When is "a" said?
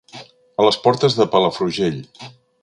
0.63-0.65